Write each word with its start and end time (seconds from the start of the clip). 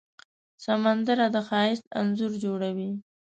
سندره 0.63 1.27
د 1.35 1.37
ښایست 1.47 1.85
انځور 1.99 2.31
جوړوي 2.43 2.91